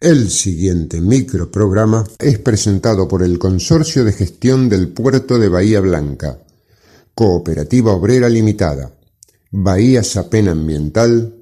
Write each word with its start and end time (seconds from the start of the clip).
El 0.00 0.30
siguiente 0.30 0.98
microprograma 0.98 2.06
es 2.18 2.38
presentado 2.38 3.06
por 3.06 3.22
el 3.22 3.38
Consorcio 3.38 4.02
de 4.02 4.14
Gestión 4.14 4.70
del 4.70 4.88
Puerto 4.88 5.38
de 5.38 5.50
Bahía 5.50 5.80
Blanca, 5.80 6.38
Cooperativa 7.14 7.92
Obrera 7.92 8.30
Limitada, 8.30 8.94
Bahía 9.50 10.02
Sapen 10.02 10.48
Ambiental, 10.48 11.34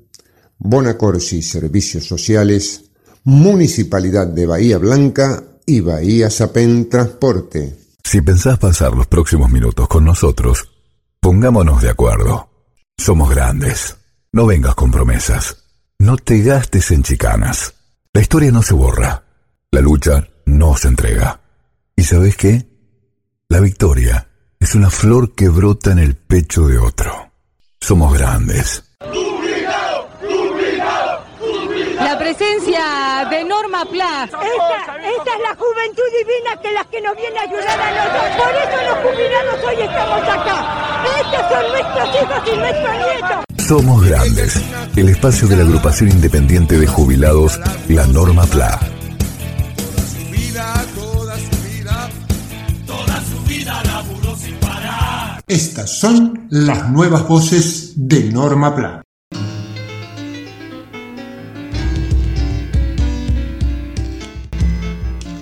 Bonacorsi 0.58 1.40
Servicios 1.40 2.04
Sociales, 2.04 2.82
Municipalidad 3.22 4.26
de 4.26 4.46
Bahía 4.46 4.78
Blanca 4.78 5.44
y 5.64 5.78
Bahía 5.78 6.28
Sapen 6.28 6.88
Transporte. 6.88 7.78
Si 8.02 8.20
pensás 8.22 8.58
pasar 8.58 8.92
los 8.92 9.06
próximos 9.06 9.52
minutos 9.52 9.86
con 9.86 10.04
nosotros, 10.04 10.68
pongámonos 11.20 11.80
de 11.80 11.90
acuerdo. 11.90 12.50
Somos 12.96 13.30
grandes. 13.30 13.98
No 14.32 14.46
vengas 14.46 14.74
con 14.74 14.90
promesas. 14.90 15.58
No 16.00 16.16
te 16.16 16.42
gastes 16.42 16.90
en 16.90 17.04
chicanas. 17.04 17.77
La 18.12 18.20
historia 18.20 18.50
no 18.50 18.62
se 18.62 18.74
borra. 18.74 19.22
La 19.70 19.80
lucha 19.80 20.26
no 20.46 20.76
se 20.76 20.88
entrega. 20.88 21.40
¿Y 21.94 22.04
sabes 22.04 22.36
qué? 22.36 22.66
La 23.48 23.60
victoria 23.60 24.28
es 24.58 24.74
una 24.74 24.90
flor 24.90 25.34
que 25.34 25.48
brota 25.48 25.92
en 25.92 25.98
el 25.98 26.16
pecho 26.16 26.66
de 26.66 26.78
otro. 26.78 27.30
Somos 27.80 28.12
grandes. 28.14 28.84
La 31.96 32.18
presencia 32.18 33.26
de 33.30 33.44
Norma 33.44 33.84
Pla. 33.84 34.24
Esta, 34.24 34.96
esta 34.96 35.34
es 35.34 35.40
la 35.42 35.54
juventud 35.54 36.02
divina 36.18 36.60
que 36.62 36.68
es 36.68 36.74
la 36.74 36.84
que 36.84 37.00
nos 37.00 37.16
viene 37.16 37.38
a 37.38 37.42
ayudar 37.42 37.80
a 37.80 37.90
nosotros. 37.90 38.36
Por 38.36 38.54
eso 38.54 38.82
los 38.88 38.98
jubilados 39.04 39.64
hoy 39.64 39.82
estamos 39.82 40.22
acá. 40.22 41.04
Estos 41.20 41.52
son 41.52 41.68
nuestros 41.72 42.08
hijos 42.22 42.42
y 42.52 42.56
nuestros 42.56 42.94
nietos. 42.96 43.47
Somos 43.68 44.02
grandes. 44.02 44.64
El 44.96 45.10
espacio 45.10 45.46
de 45.46 45.54
la 45.54 45.62
agrupación 45.62 46.08
independiente 46.08 46.78
de 46.78 46.86
jubilados, 46.86 47.60
la 47.90 48.06
Norma 48.06 48.46
PLA. 48.46 48.80
Estas 55.46 55.98
son 55.98 56.46
las 56.48 56.90
nuevas 56.90 57.28
voces 57.28 57.92
de 57.96 58.32
Norma 58.32 58.74
Pla. 58.74 59.02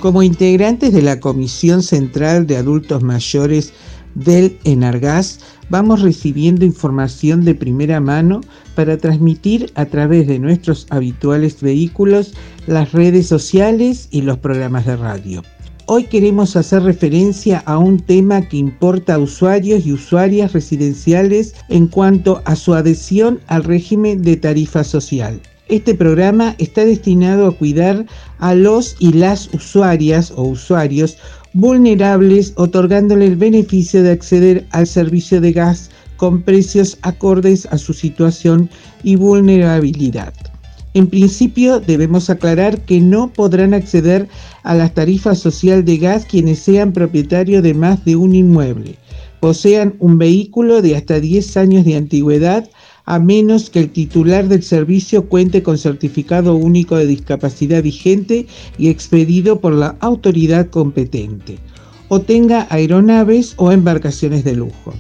Como 0.01 0.25
integrantes 0.25 0.93
de 0.93 1.03
la 1.03 1.21
Comisión 1.21 1.85
Central 1.85 2.49
de 2.49 2.57
Adultos 2.57 3.05
Mayores 3.05 3.73
del 4.17 4.59
Enargas, 4.65 5.41
vamos 5.69 6.03
recibiendo 6.03 6.65
información 6.65 7.45
de 7.45 7.55
primera 7.55 8.01
mano 8.01 8.41
para 8.75 8.97
transmitir 8.97 9.71
a 9.75 9.85
través 9.85 10.27
de 10.27 10.39
nuestros 10.39 10.87
habituales 10.91 11.61
vehículos, 11.61 12.35
las 12.67 12.93
redes 12.93 13.27
sociales 13.29 14.09
y 14.11 14.23
los 14.23 14.39
programas 14.39 14.87
de 14.87 14.97
radio. 14.97 15.43
Hoy 15.89 16.05
queremos 16.05 16.57
hacer 16.57 16.83
referencia 16.83 17.59
a 17.67 17.79
un 17.79 18.01
tema 18.01 18.43
que 18.49 18.57
importa 18.57 19.15
a 19.15 19.19
usuarios 19.19 19.87
y 19.87 19.93
usuarias 19.93 20.53
residenciales 20.53 21.55
en 21.69 21.87
cuanto 21.87 22.43
a 22.45 22.57
su 22.57 22.75
adhesión 22.75 23.39
al 23.47 23.63
régimen 23.63 24.23
de 24.23 24.37
tarifa 24.37 24.83
social. 24.83 25.41
Este 25.69 25.97
programa 25.97 26.55
está 26.59 26.85
destinado 26.85 27.49
a 27.49 27.57
cuidar 27.57 28.07
a 28.39 28.55
los 28.55 28.95
y 29.01 29.13
las 29.13 29.53
usuarias 29.53 30.33
o 30.37 30.45
usuarios 30.45 31.17
vulnerables, 31.55 32.53
otorgándole 32.55 33.27
el 33.27 33.35
beneficio 33.35 34.05
de 34.05 34.13
acceder 34.13 34.65
al 34.71 34.87
servicio 34.87 35.41
de 35.41 35.53
gas 35.53 35.91
con 36.19 36.43
precios 36.43 36.99
acordes 37.03 37.67
a 37.67 37.79
su 37.79 37.95
situación 37.95 38.71
y 39.03 39.17
vulnerabilidad. 39.17 40.33
En 40.95 41.09
principio 41.09 41.81
debemos 41.81 42.31
aclarar 42.31 42.81
que 42.83 43.01
no 43.01 43.33
podrán 43.33 43.75
acceder 43.75 44.29
a 44.63 44.75
la 44.75 44.89
tarifa 44.89 45.35
social 45.35 45.85
de 45.85 45.99
gas 45.99 46.25
quienes 46.27 46.61
sean 46.61 46.93
propietarios 46.93 47.65
de 47.65 47.75
más 47.75 48.05
de 48.05 48.15
un 48.15 48.37
inmueble, 48.37 48.95
posean 49.41 49.97
un 49.99 50.17
vehículo 50.17 50.81
de 50.81 50.95
hasta 50.95 51.19
10 51.19 51.57
años 51.57 51.85
de 51.85 51.97
antigüedad, 51.97 52.69
a 53.07 53.19
menos 53.21 53.71
que 53.71 53.81
el 53.81 53.91
titular 53.91 54.49
del 54.49 54.63
servicio 54.63 55.29
cuente 55.29 55.63
con 55.63 55.79
certificado 55.79 56.57
único 56.57 56.97
de 56.97 57.07
discapacidad 57.07 57.83
vigente 57.83 58.47
y 58.79 58.89
expedido 58.89 59.61
por 59.61 59.73
la 59.73 59.97
autoridad 60.01 60.69
competente, 60.69 61.59
o 62.09 62.21
tenga 62.21 62.67
aeronaves 62.69 63.55
o 63.57 63.73
embarcaciones 63.73 64.45
de 64.45 64.57
lujo. 64.57 64.93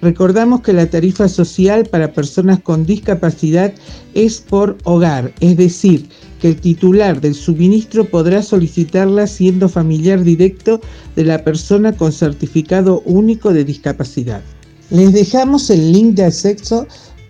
Recordamos 0.00 0.60
que 0.60 0.74
la 0.74 0.90
tarifa 0.90 1.28
social 1.28 1.86
para 1.86 2.12
personas 2.12 2.60
con 2.60 2.84
discapacidad 2.84 3.72
es 4.12 4.40
por 4.40 4.76
hogar, 4.84 5.32
es 5.40 5.56
decir, 5.56 6.08
que 6.40 6.48
el 6.48 6.60
titular 6.60 7.22
del 7.22 7.34
suministro 7.34 8.04
podrá 8.04 8.42
solicitarla 8.42 9.26
siendo 9.26 9.66
familiar 9.66 10.22
directo 10.22 10.80
de 11.16 11.24
la 11.24 11.42
persona 11.42 11.96
con 11.96 12.12
certificado 12.12 13.00
único 13.06 13.54
de 13.54 13.64
discapacidad. 13.64 14.42
Les 14.90 15.14
dejamos 15.14 15.70
el 15.70 15.92
link 15.92 16.14
de 16.16 16.24
acceso 16.24 16.86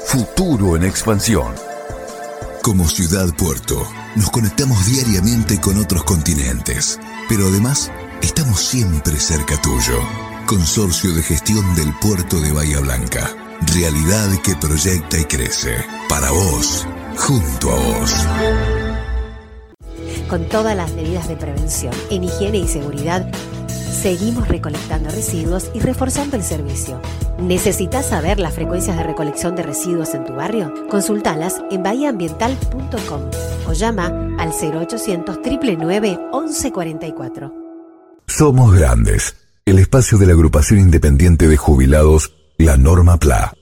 Futuro 0.07 0.75
en 0.77 0.83
expansión. 0.85 1.53
Como 2.63 2.89
ciudad 2.89 3.29
puerto, 3.37 3.87
nos 4.17 4.31
conectamos 4.31 4.87
diariamente 4.87 5.61
con 5.61 5.79
otros 5.79 6.03
continentes, 6.05 6.99
pero 7.29 7.47
además 7.47 7.93
estamos 8.23 8.61
siempre 8.61 9.17
cerca 9.17 9.61
tuyo. 9.61 10.01
Consorcio 10.47 11.13
de 11.13 11.23
Gestión 11.25 11.75
del 11.75 11.93
Puerto 12.01 12.41
de 12.41 12.53
Bahía 12.53 12.79
Blanca. 12.79 13.29
Realidad 13.75 14.29
que 14.45 14.55
proyecta 14.55 15.19
y 15.19 15.25
crece. 15.25 15.75
Para 16.09 16.31
vos, 16.31 16.87
junto 17.17 17.73
a 17.73 17.75
vos. 17.75 18.15
Con 20.29 20.49
todas 20.49 20.77
las 20.77 20.93
medidas 20.93 21.27
de 21.27 21.37
prevención 21.37 21.93
en 22.11 22.23
higiene 22.23 22.59
y 22.59 22.69
seguridad, 22.69 23.29
seguimos 23.69 24.47
recolectando 24.47 25.11
residuos 25.11 25.69
y 25.75 25.81
reforzando 25.81 26.37
el 26.37 26.45
servicio. 26.45 27.03
¿Necesitas 27.41 28.07
saber 28.07 28.39
las 28.39 28.55
frecuencias 28.55 28.97
de 28.97 29.03
recolección 29.03 29.57
de 29.57 29.65
residuos 29.65 30.15
en 30.15 30.25
tu 30.25 30.35
barrio? 30.35 30.73
Consultalas 30.89 31.61
en 31.73 31.83
bahiaambiental.com 31.83 33.23
o 33.67 33.73
llama 33.73 34.07
al 34.39 34.51
0800 34.51 35.39
999 35.39 36.21
1144. 36.33 37.53
Somos 38.29 38.73
grandes 38.73 39.46
el 39.67 39.81
espacio 39.81 40.17
de 40.17 40.27
la 40.27 40.33
agrupación 40.33 40.79
independiente 40.79 41.49
de 41.49 41.57
jubilados, 41.57 42.37
la 42.57 42.77
Norma 42.77 43.19
PLA. 43.19 43.53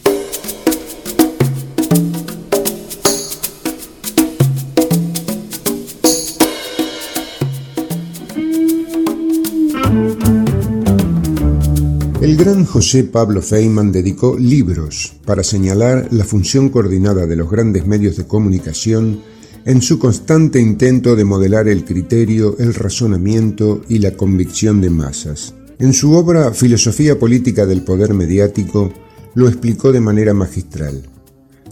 El 12.21 12.37
gran 12.37 12.67
José 12.67 13.05
Pablo 13.05 13.41
Feynman 13.41 13.91
dedicó 13.91 14.37
libros 14.39 15.15
para 15.25 15.43
señalar 15.43 16.09
la 16.11 16.25
función 16.25 16.69
coordinada 16.69 17.27
de 17.27 17.37
los 17.37 17.51
grandes 17.51 17.87
medios 17.87 18.19
de 18.19 18.27
comunicación 18.27 19.23
en 19.65 19.81
su 19.81 19.99
constante 19.99 20.61
intento 20.61 21.17
de 21.17 21.25
modelar 21.25 21.67
el 21.67 21.87
criterio, 21.87 22.59
el 22.59 22.75
razonamiento 22.75 23.81
y 23.89 24.01
la 24.01 24.11
convicción 24.11 24.83
de 24.83 24.91
masas. 24.91 25.55
En 25.79 25.93
su 25.93 26.13
obra 26.13 26.53
Filosofía 26.53 27.19
Política 27.19 27.67
del 27.67 27.83
Poder 27.83 28.15
Mediático 28.15 28.93
lo 29.35 29.49
explicó 29.49 29.91
de 29.91 30.01
manera 30.01 30.33
magistral, 30.33 31.03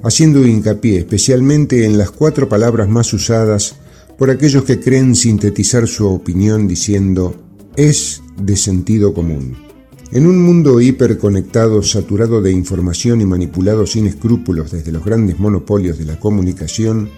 haciendo 0.03 0.45
hincapié 0.45 0.99
especialmente 0.99 1.85
en 1.85 1.99
las 1.99 2.11
cuatro 2.11 2.49
palabras 2.49 2.89
más 2.89 3.13
usadas 3.13 3.77
por 4.19 4.31
aquellos 4.31 4.65
que 4.65 4.81
creen 4.81 5.15
sintetizar 5.15 5.87
su 5.87 6.09
opinión 6.09 6.67
diciendo 6.67 7.37
es 7.77 8.23
de 8.43 8.57
sentido 8.57 9.15
común. 9.15 9.57
En 10.11 10.27
un 10.27 10.43
mundo 10.43 10.81
hiperconectado, 10.81 11.83
saturado 11.83 12.43
de 12.43 12.51
información 12.51 13.21
y 13.21 13.25
manipulado 13.25 13.87
sin 13.87 14.07
escrúpulos 14.07 14.73
desde 14.73 14.93
los 14.93 15.05
grandes 15.05 15.39
monopolios 15.39 15.97
de 15.97 16.07
la 16.07 16.19
comunicación, 16.19 17.09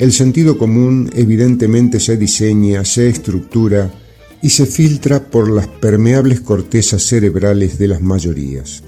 el 0.00 0.12
sentido 0.12 0.58
común 0.58 1.08
evidentemente 1.14 2.00
se 2.00 2.16
diseña, 2.16 2.84
se 2.84 3.08
estructura 3.08 3.90
y 4.42 4.50
se 4.50 4.66
filtra 4.66 5.30
por 5.30 5.50
las 5.50 5.66
permeables 5.66 6.40
cortezas 6.40 7.02
cerebrales 7.02 7.78
de 7.78 7.88
las 7.88 8.02
mayorías. 8.02 8.82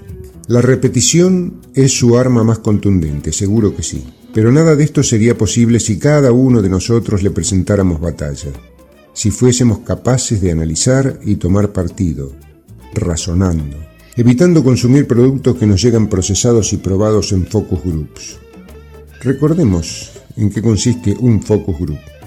La 0.46 0.62
repetición 0.62 1.60
es 1.74 1.92
su 1.92 2.16
arma 2.16 2.42
más 2.44 2.60
contundente, 2.60 3.32
seguro 3.32 3.76
que 3.76 3.82
sí, 3.82 4.04
pero 4.32 4.50
nada 4.52 4.76
de 4.76 4.84
esto 4.84 5.02
sería 5.02 5.36
posible 5.36 5.80
si 5.80 5.98
cada 5.98 6.32
uno 6.32 6.62
de 6.62 6.68
nosotros 6.68 7.22
le 7.22 7.30
presentáramos 7.30 8.00
batalla, 8.00 8.50
si 9.12 9.30
fuésemos 9.30 9.80
capaces 9.80 10.40
de 10.40 10.52
analizar 10.52 11.20
y 11.24 11.36
tomar 11.36 11.72
partido, 11.72 12.32
razonando, 12.94 13.76
evitando 14.16 14.64
consumir 14.64 15.06
productos 15.06 15.56
que 15.56 15.66
nos 15.66 15.82
llegan 15.82 16.08
procesados 16.08 16.72
y 16.72 16.78
probados 16.78 17.32
en 17.32 17.46
focus 17.46 17.82
groups. 17.84 18.38
Recordemos 19.22 20.12
en 20.36 20.50
qué 20.50 20.62
consiste 20.62 21.16
un 21.18 21.42
focus 21.42 21.78
group. 21.78 22.17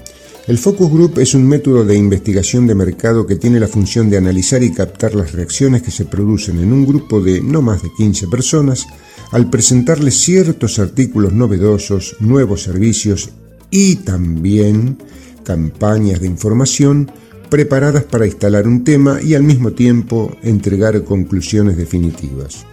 El 0.48 0.58
focus 0.58 0.90
group 0.90 1.20
es 1.20 1.34
un 1.34 1.46
método 1.46 1.84
de 1.84 1.96
investigación 1.96 2.66
de 2.66 2.74
mercado 2.74 3.24
que 3.24 3.36
tiene 3.36 3.60
la 3.60 3.68
función 3.68 4.10
de 4.10 4.16
analizar 4.16 4.60
y 4.64 4.72
captar 4.72 5.14
las 5.14 5.32
reacciones 5.32 5.82
que 5.82 5.92
se 5.92 6.04
producen 6.04 6.58
en 6.58 6.72
un 6.72 6.84
grupo 6.84 7.20
de 7.20 7.40
no 7.40 7.62
más 7.62 7.80
de 7.80 7.90
15 7.96 8.26
personas 8.26 8.88
al 9.30 9.48
presentarles 9.48 10.16
ciertos 10.16 10.80
artículos 10.80 11.32
novedosos, 11.32 12.16
nuevos 12.18 12.62
servicios 12.62 13.30
y 13.70 13.96
también 13.96 14.98
campañas 15.44 16.20
de 16.20 16.26
información 16.26 17.08
preparadas 17.48 18.02
para 18.02 18.26
instalar 18.26 18.66
un 18.66 18.82
tema 18.82 19.20
y 19.22 19.34
al 19.34 19.44
mismo 19.44 19.72
tiempo 19.72 20.36
entregar 20.42 21.04
conclusiones 21.04 21.76
definitivas. 21.76 22.66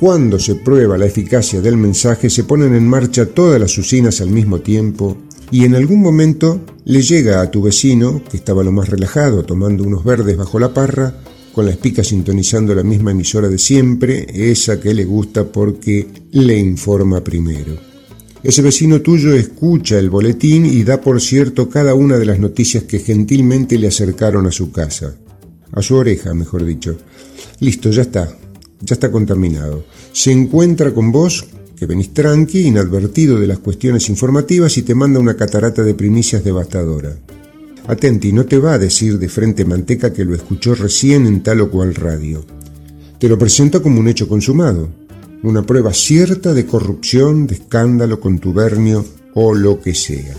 Cuando 0.00 0.38
se 0.38 0.54
prueba 0.54 0.96
la 0.96 1.04
eficacia 1.04 1.60
del 1.60 1.76
mensaje 1.76 2.30
se 2.30 2.44
ponen 2.44 2.74
en 2.74 2.88
marcha 2.88 3.26
todas 3.26 3.60
las 3.60 3.76
usinas 3.76 4.22
al 4.22 4.30
mismo 4.30 4.60
tiempo 4.60 5.18
y 5.50 5.64
en 5.64 5.74
algún 5.74 6.00
momento 6.00 6.60
le 6.84 7.02
llega 7.02 7.40
a 7.40 7.50
tu 7.50 7.62
vecino, 7.62 8.22
que 8.30 8.36
estaba 8.36 8.62
lo 8.62 8.72
más 8.72 8.88
relajado 8.88 9.44
tomando 9.44 9.84
unos 9.84 10.04
verdes 10.04 10.36
bajo 10.36 10.58
la 10.58 10.72
parra, 10.72 11.14
con 11.52 11.64
la 11.66 11.72
espica 11.72 12.04
sintonizando 12.04 12.74
la 12.74 12.82
misma 12.82 13.10
emisora 13.10 13.48
de 13.48 13.58
siempre, 13.58 14.26
esa 14.32 14.80
que 14.80 14.94
le 14.94 15.04
gusta 15.04 15.44
porque 15.44 16.06
le 16.30 16.58
informa 16.58 17.22
primero. 17.22 17.90
Ese 18.42 18.62
vecino 18.62 19.02
tuyo 19.02 19.34
escucha 19.34 19.98
el 19.98 20.08
boletín 20.08 20.64
y 20.64 20.82
da 20.82 21.00
por 21.00 21.20
cierto 21.20 21.68
cada 21.68 21.94
una 21.94 22.16
de 22.16 22.24
las 22.24 22.38
noticias 22.38 22.84
que 22.84 23.00
gentilmente 23.00 23.78
le 23.78 23.88
acercaron 23.88 24.46
a 24.46 24.52
su 24.52 24.72
casa. 24.72 25.14
A 25.72 25.82
su 25.82 25.96
oreja, 25.96 26.32
mejor 26.32 26.64
dicho. 26.64 26.96
Listo, 27.60 27.90
ya 27.90 28.02
está. 28.02 28.34
Ya 28.80 28.94
está 28.94 29.12
contaminado. 29.12 29.84
Se 30.12 30.32
encuentra 30.32 30.94
con 30.94 31.12
vos, 31.12 31.46
que 31.80 31.86
venís 31.86 32.12
tranqui, 32.12 32.60
inadvertido 32.66 33.40
de 33.40 33.46
las 33.46 33.58
cuestiones 33.58 34.10
informativas 34.10 34.76
y 34.76 34.82
te 34.82 34.94
manda 34.94 35.18
una 35.18 35.34
catarata 35.34 35.82
de 35.82 35.94
primicias 35.94 36.44
devastadora. 36.44 37.16
Atenti, 37.86 38.34
no 38.34 38.44
te 38.44 38.58
va 38.58 38.74
a 38.74 38.78
decir 38.78 39.18
de 39.18 39.30
frente 39.30 39.64
manteca 39.64 40.12
que 40.12 40.26
lo 40.26 40.34
escuchó 40.34 40.74
recién 40.74 41.26
en 41.26 41.42
tal 41.42 41.62
o 41.62 41.70
cual 41.70 41.94
radio. 41.94 42.44
Te 43.18 43.30
lo 43.30 43.38
presenta 43.38 43.80
como 43.80 43.98
un 43.98 44.08
hecho 44.08 44.28
consumado 44.28 44.90
una 45.42 45.64
prueba 45.64 45.94
cierta 45.94 46.52
de 46.52 46.66
corrupción, 46.66 47.46
de 47.46 47.54
escándalo, 47.54 48.20
contubernio 48.20 49.06
o 49.32 49.54
lo 49.54 49.80
que 49.80 49.94
sea. 49.94 50.34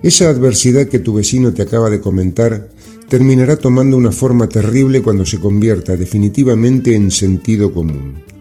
Esa 0.00 0.28
adversidad 0.28 0.86
que 0.86 1.00
tu 1.00 1.14
vecino 1.14 1.52
te 1.52 1.62
acaba 1.62 1.90
de 1.90 2.00
comentar 2.00 2.68
terminará 3.08 3.56
tomando 3.56 3.96
una 3.96 4.12
forma 4.12 4.48
terrible 4.48 5.02
cuando 5.02 5.26
se 5.26 5.40
convierta 5.40 5.96
definitivamente 5.96 6.94
en 6.94 7.10
sentido 7.10 7.72
común. 7.72 8.37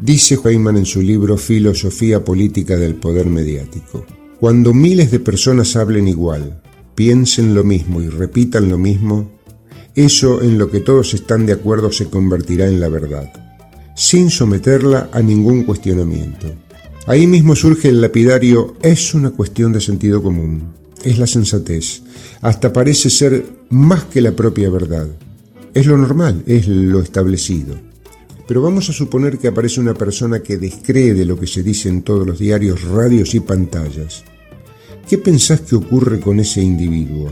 Dice 0.00 0.36
Feynman 0.36 0.78
en 0.78 0.86
su 0.86 1.02
libro 1.02 1.36
Filosofía 1.36 2.24
Política 2.24 2.76
del 2.76 2.94
Poder 2.94 3.26
Mediático. 3.26 4.06
Cuando 4.38 4.72
miles 4.72 5.10
de 5.10 5.20
personas 5.20 5.76
hablen 5.76 6.08
igual, 6.08 6.62
piensen 6.94 7.54
lo 7.54 7.64
mismo 7.64 8.00
y 8.00 8.08
repitan 8.08 8.70
lo 8.70 8.78
mismo, 8.78 9.30
eso 9.94 10.42
en 10.42 10.58
lo 10.58 10.70
que 10.70 10.80
todos 10.80 11.14
están 11.14 11.46
de 11.46 11.52
acuerdo 11.52 11.92
se 11.92 12.08
convertirá 12.08 12.66
en 12.66 12.80
la 12.80 12.88
verdad 12.88 13.30
sin 14.00 14.30
someterla 14.30 15.10
a 15.12 15.20
ningún 15.20 15.64
cuestionamiento. 15.64 16.46
Ahí 17.06 17.26
mismo 17.26 17.54
surge 17.54 17.90
el 17.90 18.00
lapidario 18.00 18.76
es 18.80 19.12
una 19.12 19.30
cuestión 19.30 19.74
de 19.74 19.80
sentido 19.82 20.22
común, 20.22 20.72
es 21.04 21.18
la 21.18 21.26
sensatez, 21.26 22.02
hasta 22.40 22.72
parece 22.72 23.10
ser 23.10 23.44
más 23.68 24.04
que 24.04 24.22
la 24.22 24.32
propia 24.32 24.70
verdad. 24.70 25.06
Es 25.74 25.84
lo 25.84 25.98
normal, 25.98 26.42
es 26.46 26.66
lo 26.66 27.00
establecido. 27.00 27.89
Pero 28.50 28.62
vamos 28.62 28.90
a 28.90 28.92
suponer 28.92 29.38
que 29.38 29.46
aparece 29.46 29.78
una 29.78 29.94
persona 29.94 30.42
que 30.42 30.58
descree 30.58 31.14
de 31.14 31.24
lo 31.24 31.38
que 31.38 31.46
se 31.46 31.62
dice 31.62 31.88
en 31.88 32.02
todos 32.02 32.26
los 32.26 32.40
diarios, 32.40 32.82
radios 32.82 33.32
y 33.36 33.38
pantallas. 33.38 34.24
¿Qué 35.08 35.18
pensás 35.18 35.60
que 35.60 35.76
ocurre 35.76 36.18
con 36.18 36.40
ese 36.40 36.60
individuo? 36.60 37.30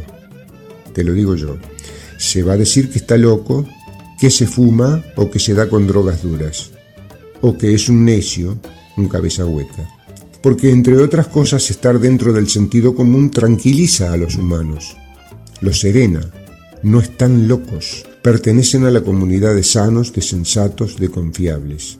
Te 0.93 1.03
lo 1.03 1.13
digo 1.13 1.35
yo. 1.35 1.57
Se 2.19 2.45
va 2.45 2.53
a 2.53 2.57
decir 2.57 2.89
que 2.89 2.99
está 2.99 3.17
loco 3.17 3.67
que 4.21 4.31
se 4.31 4.47
fuma 4.47 5.05
o 5.17 5.29
que 5.29 5.41
se 5.41 5.55
da 5.55 5.69
con 5.69 5.89
drogas 5.89 6.23
duras, 6.23 6.71
o 7.41 7.59
que 7.59 7.75
es 7.75 7.89
un 7.89 8.05
necio, 8.05 8.57
un 8.97 9.09
cabeza 9.09 9.45
hueca. 9.45 9.89
Porque 10.41 10.71
entre 10.71 10.99
otras 10.99 11.27
cosas 11.27 11.69
estar 11.69 11.99
dentro 11.99 12.33
del 12.33 12.49
sentido 12.49 12.95
común 12.95 13.33
tranquiliza 13.33 14.13
a 14.13 14.17
los 14.17 14.37
humanos, 14.37 14.97
los 15.63 15.81
serena, 15.81 16.21
no 16.85 17.01
están 17.01 17.49
locos, 17.49 18.07
pertenecen 18.29 18.85
a 18.85 18.91
la 18.91 19.01
comunidad 19.01 19.55
de 19.55 19.65
sanos, 19.65 20.13
de 20.13 20.21
sensatos, 20.21 20.99
de 20.99 21.09
confiables. 21.09 21.99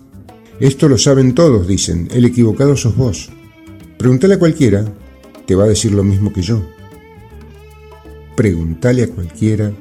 Esto 0.61 0.87
lo 0.87 0.99
saben 0.99 1.35
todos, 1.35 1.67
dicen, 1.67 2.07
el 2.13 2.27
equivocado 2.27 2.77
sos 2.77 2.95
vos. 2.99 3.31
Pregúntale 3.97 4.35
a 4.35 4.39
cualquiera, 4.39 4.85
te 5.47 5.55
va 5.55 5.65
a 5.65 5.69
decir 5.69 5.93
lo 5.93 6.05
mismo 6.05 6.31
que 6.31 6.43
yo. 6.43 6.63
Pregúntale 8.37 9.05
a 9.05 9.09
cualquiera, 9.09 9.73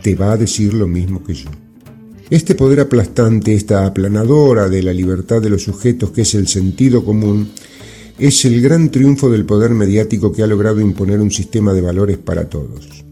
te 0.00 0.14
va 0.14 0.32
a 0.32 0.38
decir 0.38 0.72
lo 0.72 0.86
mismo 0.86 1.22
que 1.22 1.34
yo. 1.34 1.50
Este 2.30 2.54
poder 2.54 2.80
aplastante, 2.80 3.52
esta 3.52 3.84
aplanadora 3.84 4.70
de 4.70 4.82
la 4.82 4.94
libertad 4.94 5.42
de 5.42 5.50
los 5.50 5.64
sujetos 5.64 6.12
que 6.12 6.22
es 6.22 6.34
el 6.34 6.48
sentido 6.48 7.04
común, 7.04 7.50
es 8.18 8.42
el 8.46 8.62
gran 8.62 8.90
triunfo 8.90 9.28
del 9.28 9.44
poder 9.44 9.72
mediático 9.72 10.32
que 10.32 10.42
ha 10.42 10.46
logrado 10.46 10.80
imponer 10.80 11.20
un 11.20 11.30
sistema 11.30 11.74
de 11.74 11.82
valores 11.82 12.16
para 12.16 12.48
todos. 12.48 13.04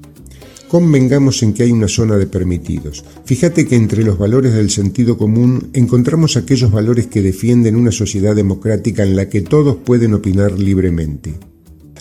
Convengamos 0.72 1.42
en 1.42 1.52
que 1.52 1.64
hay 1.64 1.70
una 1.70 1.86
zona 1.86 2.16
de 2.16 2.26
permitidos. 2.26 3.04
Fíjate 3.26 3.66
que 3.66 3.76
entre 3.76 4.02
los 4.04 4.16
valores 4.16 4.54
del 4.54 4.70
sentido 4.70 5.18
común 5.18 5.68
encontramos 5.74 6.38
aquellos 6.38 6.72
valores 6.72 7.08
que 7.08 7.20
defienden 7.20 7.76
una 7.76 7.92
sociedad 7.92 8.34
democrática 8.34 9.02
en 9.02 9.14
la 9.14 9.28
que 9.28 9.42
todos 9.42 9.76
pueden 9.76 10.14
opinar 10.14 10.58
libremente. 10.58 11.34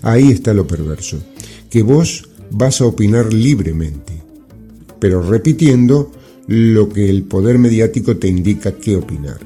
Ahí 0.04 0.32
está 0.32 0.54
lo 0.54 0.68
perverso, 0.68 1.22
que 1.70 1.84
vos 1.84 2.30
vas 2.50 2.80
a 2.80 2.86
opinar 2.86 3.34
libremente, 3.34 4.14
pero 5.02 5.22
repitiendo 5.22 6.10
lo 6.48 6.88
que 6.88 7.10
el 7.10 7.24
poder 7.24 7.58
mediático 7.58 8.16
te 8.16 8.30
indica 8.30 8.78
qué 8.78 8.96
opinar. 8.96 9.40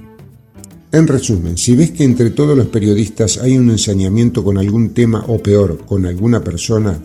En 0.91 1.08
resumen, 1.08 1.58
si 1.58 1.75
ves 1.75 1.89
que 1.89 2.03
entre 2.03 2.29
todos 2.29 2.55
los 2.55 2.67
periodistas 2.67 3.39
hay 3.39 3.58
un 3.58 3.72
ensañamiento 3.72 4.44
con 4.44 4.60
algún 4.60 4.91
tema 4.91 5.25
o 5.27 5.39
peor, 5.39 5.84
con 5.84 6.05
alguna 6.05 6.44
persona, 6.44 7.01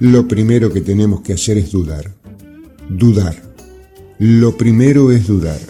lo 0.00 0.28
primero 0.28 0.72
que 0.72 0.82
tenemos 0.82 1.22
que 1.22 1.32
hacer 1.32 1.56
es 1.58 1.72
dudar. 1.72 2.12
Dudar. 2.88 3.42
Lo 4.18 4.56
primero 4.56 5.10
es 5.10 5.26
dudar. 5.26 5.60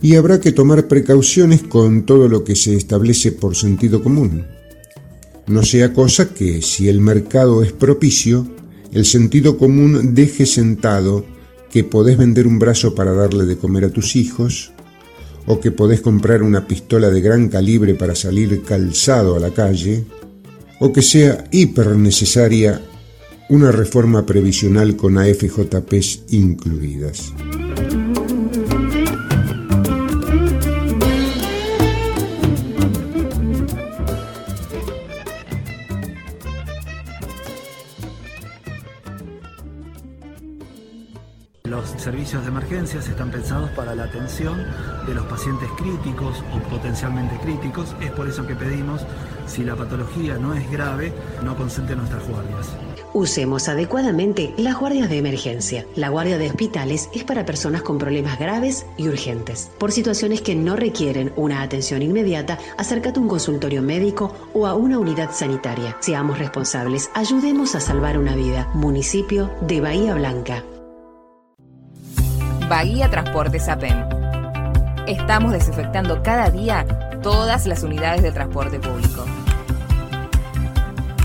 Y 0.00 0.14
habrá 0.14 0.40
que 0.40 0.52
tomar 0.52 0.86
precauciones 0.86 1.62
con 1.62 2.06
todo 2.06 2.28
lo 2.28 2.44
que 2.44 2.54
se 2.54 2.76
establece 2.76 3.32
por 3.32 3.56
sentido 3.56 4.02
común. 4.02 4.46
No 5.46 5.62
sea 5.62 5.92
cosa 5.92 6.32
que, 6.32 6.62
si 6.62 6.88
el 6.88 7.00
mercado 7.00 7.62
es 7.62 7.72
propicio, 7.72 8.46
el 8.92 9.04
sentido 9.04 9.58
común 9.58 10.14
deje 10.14 10.46
sentado 10.46 11.24
que 11.70 11.84
podés 11.84 12.16
vender 12.16 12.46
un 12.46 12.58
brazo 12.58 12.94
para 12.94 13.12
darle 13.12 13.46
de 13.46 13.56
comer 13.56 13.84
a 13.84 13.90
tus 13.90 14.16
hijos, 14.16 14.72
o 15.46 15.60
que 15.60 15.70
podés 15.70 16.00
comprar 16.00 16.42
una 16.42 16.66
pistola 16.66 17.10
de 17.10 17.20
gran 17.20 17.48
calibre 17.48 17.94
para 17.94 18.14
salir 18.14 18.62
calzado 18.62 19.36
a 19.36 19.40
la 19.40 19.50
calle, 19.50 20.04
o 20.80 20.92
que 20.92 21.02
sea 21.02 21.44
hiper 21.50 21.96
necesaria 21.96 22.80
una 23.48 23.70
reforma 23.70 24.26
previsional 24.26 24.96
con 24.96 25.18
AFJPs 25.18 26.24
incluidas. 26.30 27.32
Los 41.64 41.88
servicios 42.00 42.42
de 42.42 42.48
emergencias 42.48 43.08
están 43.08 43.30
pensados 43.30 43.70
para 43.70 43.94
la 43.94 44.04
atención 44.04 44.58
de 45.06 45.14
los 45.14 45.24
pacientes 45.26 45.68
críticos 45.76 46.42
o 46.52 46.58
potencialmente 46.68 47.36
críticos. 47.38 47.94
Es 48.00 48.10
por 48.10 48.28
eso 48.28 48.44
que 48.46 48.56
pedimos, 48.56 49.02
si 49.46 49.62
la 49.62 49.76
patología 49.76 50.36
no 50.36 50.54
es 50.54 50.68
grave, 50.70 51.12
no 51.44 51.56
consenten 51.56 51.98
nuestras 51.98 52.26
guardias. 52.26 52.95
Usemos 53.16 53.70
adecuadamente 53.70 54.52
las 54.58 54.78
guardias 54.78 55.08
de 55.08 55.16
emergencia. 55.16 55.86
La 55.96 56.10
guardia 56.10 56.36
de 56.36 56.48
hospitales 56.48 57.08
es 57.14 57.24
para 57.24 57.46
personas 57.46 57.80
con 57.80 57.96
problemas 57.96 58.38
graves 58.38 58.84
y 58.98 59.08
urgentes. 59.08 59.70
Por 59.78 59.90
situaciones 59.90 60.42
que 60.42 60.54
no 60.54 60.76
requieren 60.76 61.32
una 61.34 61.62
atención 61.62 62.02
inmediata, 62.02 62.58
acércate 62.76 63.18
a 63.18 63.22
un 63.22 63.28
consultorio 63.28 63.80
médico 63.80 64.34
o 64.52 64.66
a 64.66 64.74
una 64.74 64.98
unidad 64.98 65.30
sanitaria. 65.32 65.96
Seamos 66.00 66.38
responsables, 66.38 67.08
ayudemos 67.14 67.74
a 67.74 67.80
salvar 67.80 68.18
una 68.18 68.36
vida. 68.36 68.68
Municipio 68.74 69.50
de 69.62 69.80
Bahía 69.80 70.14
Blanca. 70.14 70.62
Bahía 72.68 73.08
Transporte 73.08 73.58
Sapem. 73.58 73.96
Estamos 75.06 75.52
desinfectando 75.52 76.22
cada 76.22 76.50
día 76.50 76.84
todas 77.22 77.64
las 77.64 77.82
unidades 77.82 78.22
de 78.22 78.32
transporte 78.32 78.78
público. 78.78 79.24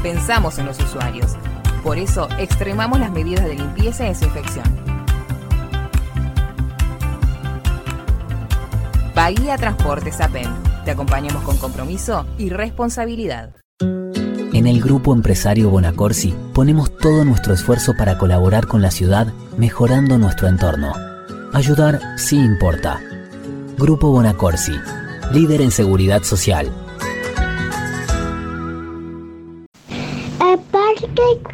Pensamos 0.01 0.57
en 0.57 0.67
los 0.67 0.79
usuarios. 0.79 1.36
Por 1.84 1.98
eso 1.98 2.28
extremamos 2.38 3.00
las 3.00 3.12
medidas 3.12 3.46
de 3.46 3.56
limpieza 3.56 4.06
y 4.06 4.10
desinfección. 4.10 4.66
Bahía 9.16 9.58
Transporte 9.58 10.12
Sapem. 10.12 10.50
Te 10.86 10.92
acompañamos 10.92 11.44
con 11.44 11.58
compromiso 11.58 12.26
y 12.38 12.50
responsabilidad. 12.50 13.56
En 14.54 14.68
el 14.68 14.82
Grupo 14.82 15.14
Empresario 15.14 15.70
Bonacorsi 15.70 16.34
ponemos 16.54 16.96
todo 16.98 17.26
nuestro 17.26 17.54
esfuerzo 17.54 17.94
para 17.98 18.18
colaborar 18.18 18.68
con 18.68 18.82
la 18.82 18.92
ciudad 18.92 19.28
mejorando 19.58 20.18
nuestro 20.18 20.48
entorno. 20.48 20.94
Ayudar 21.54 22.00
sí 22.18 22.38
importa. 22.38 23.02
Grupo 23.78 24.12
Bonacorsi, 24.12 24.74
líder 25.34 25.62
en 25.62 25.72
seguridad 25.72 26.24
social. 26.24 26.72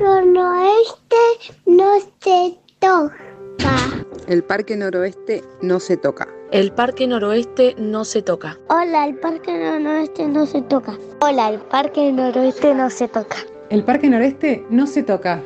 Noroeste 0.07 1.17
no 1.65 1.99
se 2.21 2.57
toca. 2.79 4.05
El 4.27 4.43
parque 4.43 4.75
noroeste 4.77 5.43
no 5.61 5.79
se 5.79 5.97
toca. 5.97 6.27
El 6.51 6.71
parque 6.71 7.07
noroeste 7.07 7.75
no 7.77 8.05
se 8.05 8.21
toca. 8.21 8.57
Hola, 8.69 9.05
el 9.05 9.15
parque 9.15 9.51
noroeste 9.51 10.27
no 10.27 10.45
se 10.45 10.61
toca. 10.61 10.97
Hola, 11.21 11.49
el 11.49 11.59
parque 11.59 12.11
noroeste 12.11 12.73
no 12.73 12.89
se 12.89 13.07
toca. 13.07 13.37
El 13.69 13.83
parque 13.83 14.09
noroeste 14.09 14.65
no 14.69 14.87
se 14.87 15.03
toca. 15.03 15.41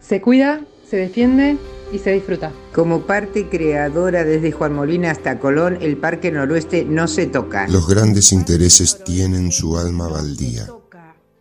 Se 0.00 0.20
cuida, 0.20 0.60
se 0.88 0.96
defiende 0.96 1.56
y 1.92 1.98
se 1.98 2.12
disfruta. 2.12 2.52
Como 2.72 3.00
parte 3.02 3.48
creadora 3.48 4.22
desde 4.24 4.52
Juan 4.52 4.74
Molina 4.74 5.10
hasta 5.10 5.40
Colón, 5.40 5.78
el 5.80 5.96
Parque 5.96 6.30
Noroeste 6.30 6.84
no 6.84 7.08
se 7.08 7.26
toca. 7.26 7.66
Los 7.66 7.88
grandes 7.88 8.32
intereses 8.32 9.02
tienen 9.04 9.50
su 9.50 9.76
alma 9.76 10.08
baldía. 10.08 10.68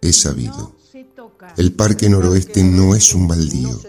Es 0.02 0.22
sabido. 0.22 0.77
El 1.58 1.74
Parque 1.74 2.10
Noroeste 2.10 2.64
no 2.64 2.96
es 2.96 3.14
un 3.14 3.28
baldío. 3.28 3.80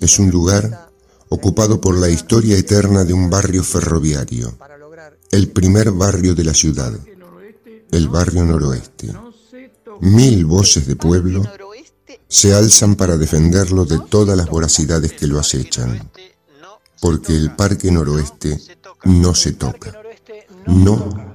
Es 0.00 0.18
un 0.18 0.30
lugar 0.30 0.90
ocupado 1.28 1.80
por 1.80 1.98
la 1.98 2.08
historia 2.08 2.56
eterna 2.56 3.04
de 3.04 3.12
un 3.12 3.30
barrio 3.30 3.64
ferroviario. 3.64 4.56
El 5.30 5.50
primer 5.50 5.90
barrio 5.90 6.34
de 6.34 6.44
la 6.44 6.54
ciudad. 6.54 6.92
El 7.90 8.08
barrio 8.08 8.44
noroeste. 8.44 9.12
Mil 10.00 10.44
voces 10.44 10.86
de 10.86 10.96
pueblo 10.96 11.42
se 12.28 12.54
alzan 12.54 12.96
para 12.96 13.16
defenderlo 13.16 13.84
de 13.84 13.98
todas 14.08 14.36
las 14.36 14.48
voracidades 14.48 15.12
que 15.12 15.26
lo 15.26 15.38
acechan, 15.38 16.10
porque 17.00 17.34
el 17.34 17.54
Parque 17.54 17.90
Noroeste 17.90 18.60
no 19.04 19.34
se 19.34 19.52
toca, 19.52 19.92
no 20.66 21.33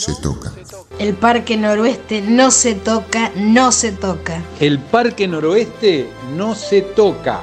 se 0.00 0.14
toca. 0.14 0.50
El 0.98 1.14
Parque 1.14 1.56
Noroeste 1.56 2.22
no 2.22 2.50
se 2.50 2.74
toca, 2.74 3.30
no 3.36 3.70
se 3.70 3.92
toca. 3.92 4.42
El 4.58 4.78
Parque 4.78 5.28
Noroeste 5.28 6.08
no 6.34 6.54
se 6.54 6.80
toca, 6.82 7.40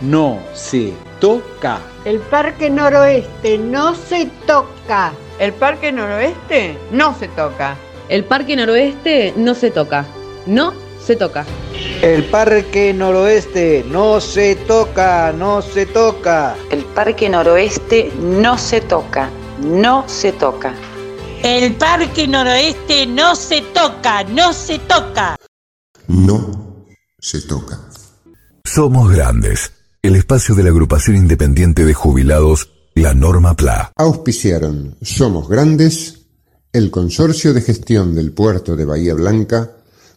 no 0.00 0.38
se 0.54 0.92
toca. 1.20 1.80
El 2.04 2.20
Parque 2.20 2.70
Noroeste 2.70 3.58
no 3.58 3.94
se 3.94 4.26
toca. 4.46 5.12
El 5.40 5.52
Parque 5.52 5.90
Noroeste 5.90 6.78
no 6.92 7.18
se 7.18 7.28
toca. 7.28 7.76
El 8.08 8.24
Parque 8.24 8.54
Noroeste 8.54 9.34
no 9.36 9.54
se 9.54 9.70
toca, 9.72 10.06
no 10.46 10.72
se 11.00 11.16
toca. 11.16 11.44
El 12.02 12.24
Parque 12.24 12.94
Noroeste 12.94 13.84
no 13.88 14.20
se 14.20 14.54
toca, 14.54 15.32
no 15.32 15.60
se 15.60 15.86
toca. 15.86 16.54
El 16.70 16.84
Parque 16.84 17.28
Noroeste 17.28 18.12
no 18.20 18.56
se 18.56 18.80
toca, 18.80 19.28
no 19.60 20.04
se 20.06 20.30
toca. 20.32 20.72
El 21.48 21.76
Parque 21.76 22.26
Noroeste 22.26 23.06
no 23.06 23.36
se 23.36 23.62
toca, 23.72 24.24
no 24.24 24.52
se 24.52 24.80
toca. 24.80 25.36
No 26.08 26.84
se 27.20 27.40
toca. 27.42 27.88
Somos 28.64 29.12
Grandes, 29.12 29.70
el 30.02 30.16
espacio 30.16 30.56
de 30.56 30.64
la 30.64 30.70
agrupación 30.70 31.16
independiente 31.16 31.84
de 31.84 31.94
jubilados, 31.94 32.72
la 32.96 33.14
Norma 33.14 33.54
PLA. 33.54 33.92
Auspiciaron 33.94 34.96
Somos 35.00 35.48
Grandes, 35.48 36.22
el 36.72 36.90
Consorcio 36.90 37.54
de 37.54 37.60
Gestión 37.60 38.16
del 38.16 38.32
Puerto 38.32 38.74
de 38.74 38.84
Bahía 38.84 39.14
Blanca, 39.14 39.70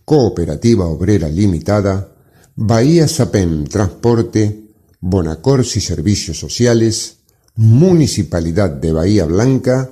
Cooperativa 0.05 0.87
Obrera 0.87 1.29
Limitada, 1.29 2.09
Bahía 2.55 3.07
Sapén 3.07 3.65
Transporte, 3.65 4.63
Bonacorsi 4.99 5.79
Servicios 5.79 6.39
Sociales, 6.39 7.19
Municipalidad 7.53 8.71
de 8.71 8.91
Bahía 8.93 9.25
Blanca 9.25 9.91